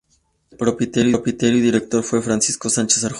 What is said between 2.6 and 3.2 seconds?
Sánchez-Arjona.